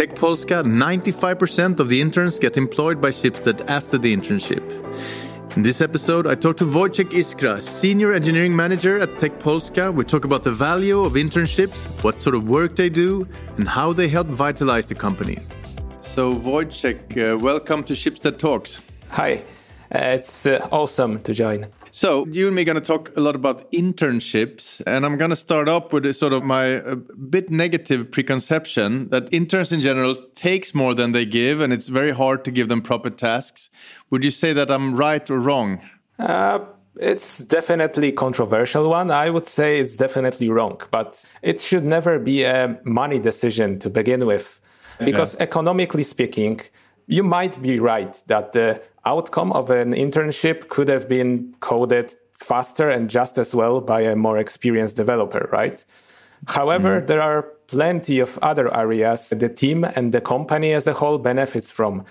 [0.00, 4.64] Tech Polska, 95% of the interns get employed by Schibsted after the internship.
[5.58, 9.92] In this episode, I talk to Wojciech Iskra, Senior Engineering Manager at Tech Polska.
[9.92, 13.28] We talk about the value of internships, what sort of work they do,
[13.58, 15.38] and how they help vitalize the company.
[16.00, 18.78] So, Wojciech, uh, welcome to Schibsted Talks.
[19.10, 19.44] Hi,
[19.90, 21.66] it's uh, awesome to join.
[21.90, 25.30] So, you and me are going to talk a lot about internships, and I'm going
[25.30, 29.80] to start up with a sort of my a bit negative preconception that interns in
[29.80, 33.70] general takes more than they give, and it's very hard to give them proper tasks.
[34.10, 35.80] Would you say that I'm right or wrong?
[36.18, 36.60] Uh,
[36.96, 39.10] it's definitely controversial one.
[39.10, 43.90] I would say it's definitely wrong, but it should never be a money decision to
[43.90, 44.60] begin with,
[45.04, 45.42] because yeah.
[45.42, 46.60] economically speaking,
[47.10, 52.88] you might be right that the outcome of an internship could have been coded faster
[52.88, 55.84] and just as well by a more experienced developer, right?
[56.46, 57.06] However, mm.
[57.08, 61.70] there are plenty of other areas the team and the company as a whole benefits
[61.70, 62.04] from.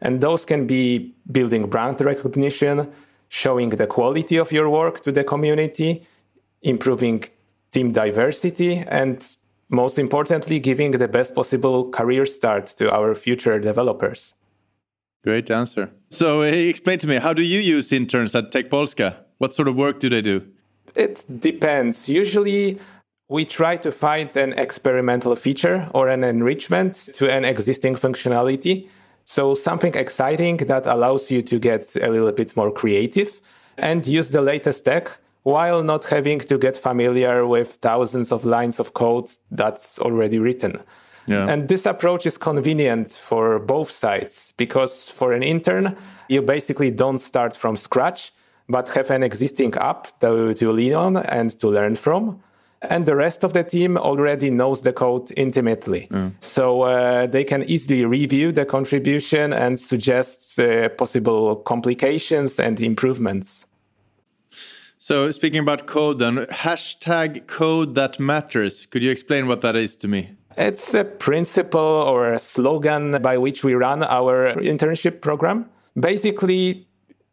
[0.00, 2.90] And those can be building brand recognition,
[3.28, 6.02] showing the quality of your work to the community,
[6.62, 7.24] improving
[7.72, 9.36] team diversity, and
[9.68, 14.34] most importantly, giving the best possible career start to our future developers.
[15.26, 15.90] Great answer.
[16.08, 19.16] So, uh, explain to me, how do you use interns at Tech Polska?
[19.38, 20.46] What sort of work do they do?
[20.94, 22.08] It depends.
[22.08, 22.78] Usually,
[23.28, 28.88] we try to find an experimental feature or an enrichment to an existing functionality.
[29.24, 33.40] So, something exciting that allows you to get a little bit more creative
[33.78, 38.78] and use the latest tech while not having to get familiar with thousands of lines
[38.78, 40.76] of code that's already written.
[41.26, 41.48] Yeah.
[41.48, 45.96] And this approach is convenient for both sides because for an intern,
[46.28, 48.32] you basically don't start from scratch,
[48.68, 52.40] but have an existing app to, to lean on and to learn from.
[52.82, 56.08] And the rest of the team already knows the code intimately.
[56.10, 56.32] Mm.
[56.40, 63.66] So uh, they can easily review the contribution and suggest uh, possible complications and improvements.
[64.98, 68.86] So, speaking about code, then, hashtag code that matters.
[68.86, 70.32] Could you explain what that is to me?
[70.56, 75.68] It's a principle or a slogan by which we run our internship program.
[76.00, 76.86] Basically,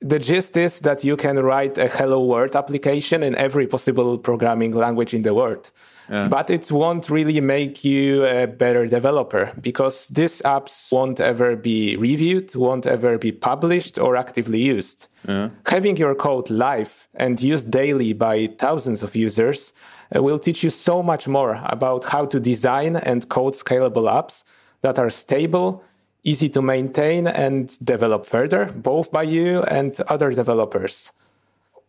[0.00, 4.72] the gist is that you can write a Hello World application in every possible programming
[4.72, 5.70] language in the world.
[6.08, 6.28] Yeah.
[6.28, 11.96] But it won't really make you a better developer because these apps won't ever be
[11.96, 15.08] reviewed, won't ever be published or actively used.
[15.26, 15.50] Yeah.
[15.66, 19.72] Having your code live and used daily by thousands of users
[20.14, 24.44] uh, will teach you so much more about how to design and code scalable apps
[24.82, 25.82] that are stable,
[26.22, 31.12] easy to maintain and develop further, both by you and other developers.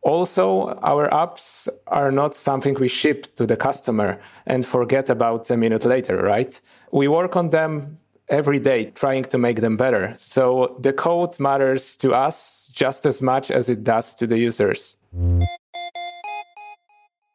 [0.07, 5.57] Also, our apps are not something we ship to the customer and forget about a
[5.57, 6.61] minute later, right?
[6.93, 7.97] We work on them
[8.29, 10.13] every day trying to make them better.
[10.15, 14.95] So the code matters to us just as much as it does to the users.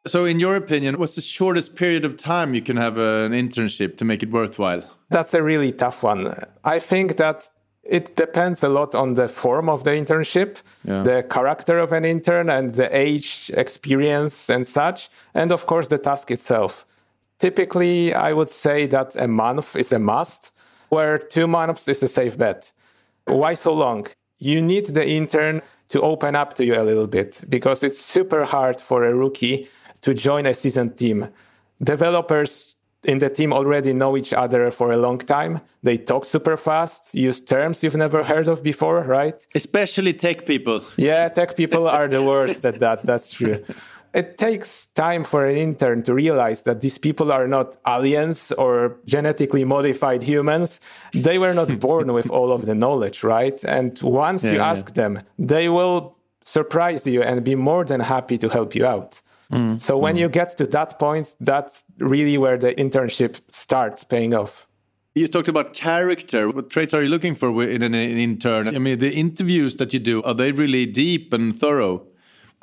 [0.07, 3.97] So, in your opinion, what's the shortest period of time you can have an internship
[3.97, 4.83] to make it worthwhile?
[5.11, 6.33] That's a really tough one.
[6.63, 7.49] I think that
[7.83, 11.03] it depends a lot on the form of the internship, yeah.
[11.03, 15.97] the character of an intern, and the age, experience, and such, and of course, the
[15.97, 16.85] task itself.
[17.39, 20.51] Typically, I would say that a month is a must,
[20.89, 22.71] where two months is a safe bet.
[23.25, 24.07] Why so long?
[24.37, 28.45] You need the intern to open up to you a little bit because it's super
[28.45, 29.67] hard for a rookie
[30.01, 31.27] to join a seasoned team.
[31.83, 35.59] Developers in the team already know each other for a long time.
[35.81, 39.45] They talk super fast, use terms you've never heard of before, right?
[39.53, 40.83] Especially tech people.
[40.97, 43.03] Yeah, tech people are the worst at that.
[43.03, 43.63] That's true.
[44.13, 48.97] It takes time for an intern to realize that these people are not aliens or
[49.05, 50.79] genetically modified humans.
[51.13, 53.61] They were not born with all of the knowledge, right?
[53.63, 54.93] And once yeah, you ask yeah.
[54.93, 59.21] them, they will surprise you and be more than happy to help you out.
[59.53, 59.79] Mm.
[59.79, 60.19] So when mm.
[60.19, 64.67] you get to that point, that's really where the internship starts paying off.
[65.15, 66.49] You talked about character.
[66.49, 68.67] What traits are you looking for in an, intern?
[68.67, 72.07] I mean, the interviews that you do, are they really deep and thorough?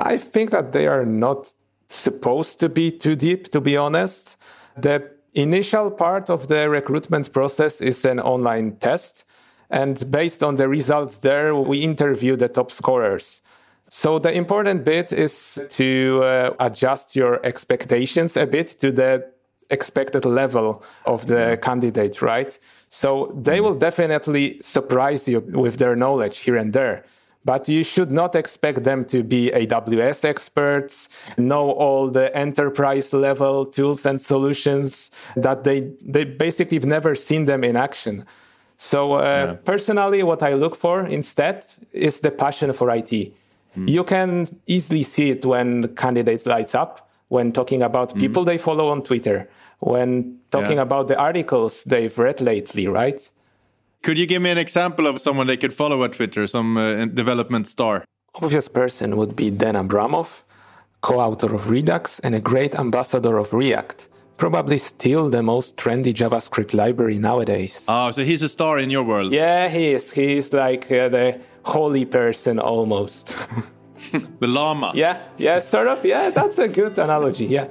[0.00, 1.52] I think that they are not
[1.86, 4.36] supposed to be too deep, to be honest.
[4.76, 9.24] The initial part of the recruitment process is an online test.
[9.70, 13.42] And based on the results there, we interview the top scorers.
[13.90, 19.28] So the important bit is to uh, adjust your expectations a bit to the
[19.68, 22.58] expected level of the candidate, right?
[22.88, 27.04] So they will definitely surprise you with their knowledge here and there.
[27.44, 31.08] but you should not expect them to be AWS experts,
[31.38, 37.46] know all the enterprise level tools and solutions that they, they basically have never seen
[37.46, 38.24] them in action.
[38.76, 39.52] So uh, yeah.
[39.64, 43.32] personally, what I look for instead is the passion for IT.
[43.76, 43.88] Mm.
[43.88, 48.20] You can easily see it when candidates lights up, when talking about mm.
[48.20, 50.82] people they follow on Twitter, when talking yeah.
[50.82, 53.30] about the articles they've read lately, right?
[54.02, 57.04] Could you give me an example of someone they could follow at Twitter, some uh,
[57.06, 58.04] development star?
[58.34, 60.42] Obvious person would be Dan Abramov,
[61.02, 64.08] co-author of Redux and a great ambassador of React.
[64.36, 67.84] Probably still the most trendy JavaScript library nowadays.
[67.88, 69.32] Oh, so he's a star in your world?
[69.34, 70.10] Yeah, he is.
[70.12, 73.36] He's like uh, the holy person almost.
[74.12, 74.92] the lama.
[74.94, 76.04] Yeah, yeah, sort of.
[76.04, 77.46] Yeah, that's a good analogy.
[77.46, 77.68] Yeah.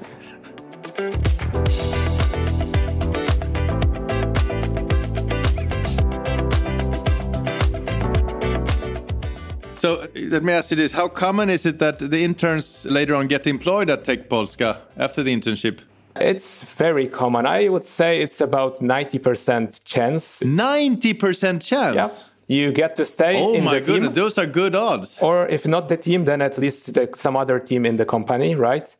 [9.79, 13.15] So uh, let me ask you this: How common is it that the interns later
[13.15, 15.79] on get employed at Tech Polska after the internship?
[16.17, 17.45] It's very common.
[17.45, 20.43] I would say it's about ninety percent chance.
[20.43, 21.95] Ninety percent chance.
[21.95, 22.28] Yeah.
[22.49, 23.93] You get to stay oh in my the team.
[23.93, 25.19] goodness, those are good odds.
[25.21, 28.55] Or if not the team, then at least the, some other team in the company,
[28.55, 28.93] right?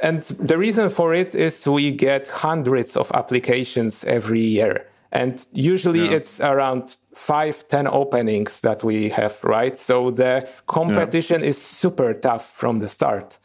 [0.00, 4.86] And the reason for it is we get hundreds of applications every year.
[5.10, 6.16] And usually yeah.
[6.18, 9.76] it's around five, 10 openings that we have, right?
[9.76, 11.48] So the competition yeah.
[11.48, 13.38] is super tough from the start.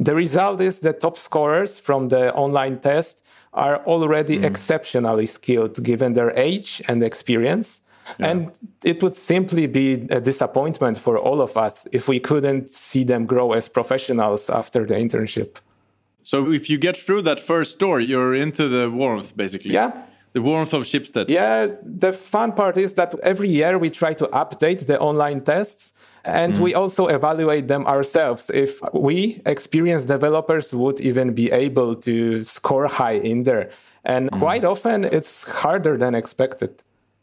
[0.00, 4.44] The result is the top scorers from the online test are already mm.
[4.44, 7.82] exceptionally skilled given their age and experience.
[8.18, 8.30] Yeah.
[8.30, 8.50] And
[8.84, 13.26] it would simply be a disappointment for all of us if we couldn't see them
[13.26, 15.56] grow as professionals after the internship.
[16.22, 19.72] So if you get through that first door, you're into the warmth, basically.
[19.72, 19.92] Yeah,
[20.34, 21.28] the warmth of Schibsted.
[21.28, 25.92] Yeah, the fun part is that every year we try to update the online tests
[26.24, 26.60] and mm.
[26.60, 32.86] we also evaluate them ourselves if we experienced developers would even be able to score
[32.86, 33.70] high in there.
[34.04, 34.38] And mm.
[34.38, 36.82] quite often it's harder than expected.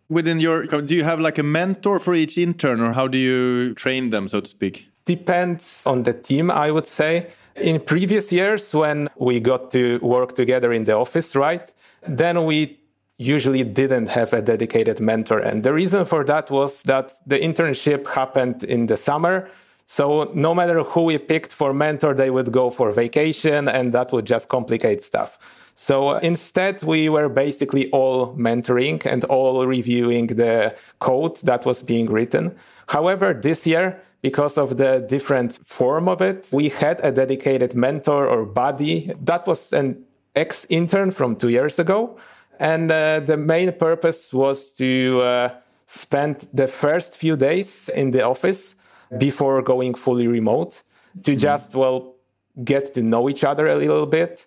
[0.10, 3.74] Within your, do you have like a mentor for each intern or how do you
[3.76, 4.88] train them, so to speak?
[5.06, 7.28] Depends on the team, I would say.
[7.56, 11.72] In previous years, when we got to work together in the office, right?
[12.08, 12.80] Then we
[13.18, 15.40] usually didn't have a dedicated mentor.
[15.40, 19.50] And the reason for that was that the internship happened in the summer.
[19.86, 24.12] So no matter who we picked for mentor, they would go for vacation and that
[24.12, 25.65] would just complicate stuff.
[25.76, 32.10] So instead, we were basically all mentoring and all reviewing the code that was being
[32.10, 32.56] written.
[32.88, 38.28] However, this year, because of the different form of it, we had a dedicated mentor
[38.28, 39.12] or buddy.
[39.22, 40.04] That was an
[40.36, 42.18] ex intern from two years ago
[42.60, 45.50] and uh, the main purpose was to uh,
[45.86, 48.76] spend the first few days in the office
[49.18, 50.84] before going fully remote
[51.24, 51.40] to mm-hmm.
[51.40, 52.16] just, well,
[52.64, 54.46] get to know each other a little bit.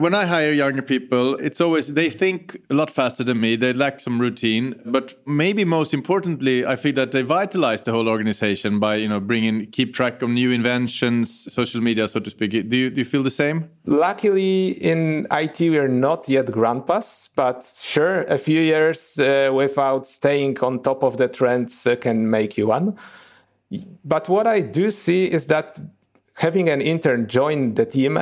[0.00, 3.54] When I hire younger people, it's always they think a lot faster than me.
[3.54, 8.08] They lack some routine, but maybe most importantly, I feel that they vitalize the whole
[8.08, 12.50] organization by you know bringing keep track of new inventions, social media, so to speak.
[12.50, 13.68] Do you do you feel the same?
[13.84, 20.06] Luckily, in IT, we are not yet grandpas, but sure, a few years uh, without
[20.06, 22.96] staying on top of the trends uh, can make you one.
[24.06, 25.78] But what I do see is that
[26.36, 28.18] having an intern join the team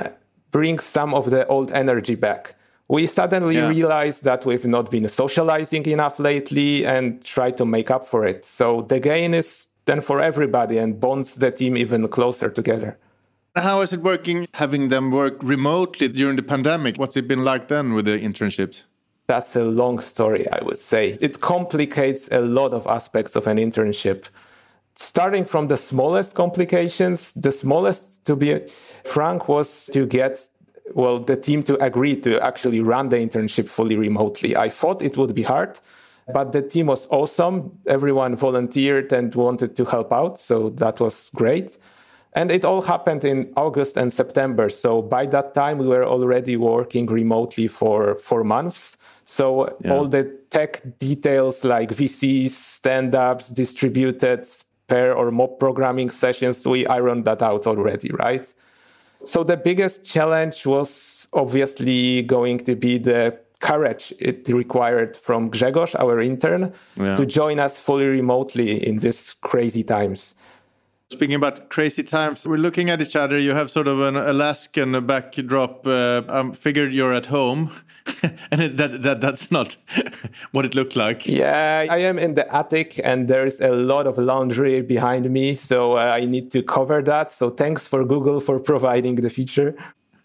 [0.51, 2.55] bring some of the old energy back.
[2.89, 3.69] We suddenly yeah.
[3.69, 8.45] realized that we've not been socializing enough lately and try to make up for it.
[8.45, 12.99] So the gain is then for everybody and bonds the team even closer together.
[13.57, 16.97] How is it working having them work remotely during the pandemic?
[16.97, 18.83] What's it been like then with the internships?
[19.27, 21.19] That's a long story, I would say.
[21.21, 24.29] It complicates a lot of aspects of an internship
[24.99, 28.59] starting from the smallest complications, the smallest, to be
[29.05, 30.49] frank, was to get
[30.95, 34.57] well the team to agree to actually run the internship fully remotely.
[34.57, 35.79] I thought it would be hard,
[36.33, 37.71] but the team was awesome.
[37.87, 41.79] Everyone volunteered and wanted to help out, so that was great.
[42.35, 44.69] And it all happened in August and September.
[44.69, 48.97] So by that time, we were already working remotely for four months.
[49.25, 49.93] So yeah.
[49.93, 54.47] all the tech details like VCs, stand ups, distributed
[54.89, 58.53] pair or mob programming sessions, we ironed that out already, right?
[59.25, 65.95] So the biggest challenge was obviously going to be the courage it required from Grzegorz,
[65.99, 67.15] our intern, yeah.
[67.15, 70.35] to join us fully remotely in these crazy times.
[71.11, 73.39] Speaking about crazy times, we're looking at each other.
[73.39, 75.87] You have sort of an Alaskan backdrop.
[75.87, 77.73] Uh, I figured you're at home,
[78.51, 79.79] and that, that that's not
[80.53, 81.27] what it looked like.
[81.27, 85.95] Yeah, I am in the attic, and there's a lot of laundry behind me, so
[85.95, 87.33] uh, I need to cover that.
[87.33, 89.77] So thanks for Google for providing the feature.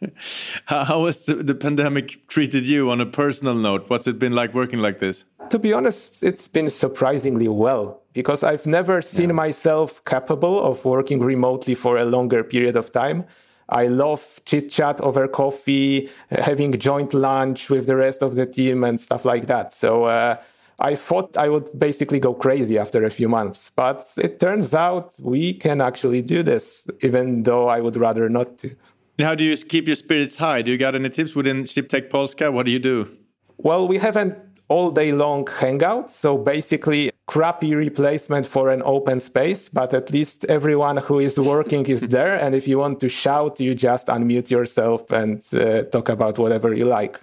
[0.65, 3.89] How, how has the, the pandemic treated you on a personal note?
[3.89, 5.23] What's it been like working like this?
[5.53, 9.35] To be honest, it's been surprisingly well because I've never seen yeah.
[9.35, 13.23] myself capable of working remotely for a longer period of time.
[13.69, 18.83] I love chit chat over coffee, having joint lunch with the rest of the team
[18.83, 19.71] and stuff like that.
[19.71, 20.37] So uh,
[20.79, 25.13] I thought I would basically go crazy after a few months, but it turns out
[25.19, 28.75] we can actually do this, even though I would rather not to.
[29.19, 30.63] How do you keep your spirits high?
[30.63, 32.51] Do you got any tips within ShipTech Polska?
[32.51, 33.15] What do you do?
[33.59, 34.35] Well, we haven't
[34.67, 36.09] all day long hangout.
[36.09, 41.85] So basically, crappy replacement for an open space, but at least everyone who is working
[41.85, 42.35] is there.
[42.35, 46.73] And if you want to shout, you just unmute yourself and uh, talk about whatever
[46.73, 47.19] you like.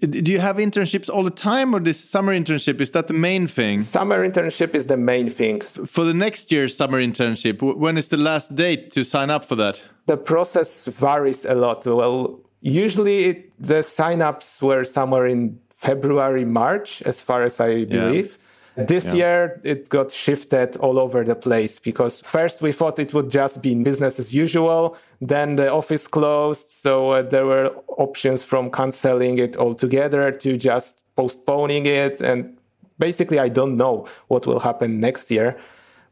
[0.00, 3.46] Do you have internships all the time, or this summer internship is that the main
[3.46, 3.80] thing?
[3.82, 5.60] Summer internship is the main thing.
[5.60, 9.54] For the next year's summer internship, when is the last date to sign up for
[9.54, 9.80] that?
[10.06, 11.86] The process varies a lot.
[11.86, 18.38] Well, usually it, the signups were somewhere in February, March, as far as I believe.
[18.76, 18.84] Yeah.
[18.86, 19.14] This yeah.
[19.14, 23.62] year, it got shifted all over the place because first we thought it would just
[23.62, 24.96] be business as usual.
[25.20, 26.70] Then the office closed.
[26.70, 27.66] So uh, there were
[28.06, 32.20] options from canceling it altogether to just postponing it.
[32.20, 32.56] And
[32.98, 35.56] basically, I don't know what will happen next year.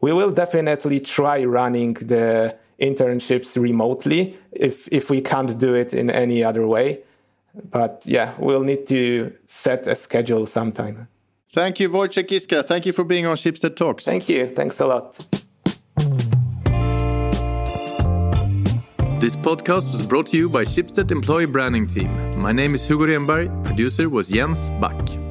[0.00, 6.10] We will definitely try running the internships remotely if, if we can't do it in
[6.10, 7.02] any other way.
[7.70, 11.08] But yeah, we'll need to set a schedule sometime.
[11.52, 12.66] Thank you, Wojciech Iskra.
[12.66, 14.04] Thank you for being on Schibsted Talks.
[14.04, 14.46] Thank you.
[14.46, 15.18] Thanks a lot.
[19.20, 22.40] This podcast was brought to you by Schibsted Employee Branding Team.
[22.40, 23.64] My name is Hugo Renberg.
[23.64, 25.21] Producer was Jens Back.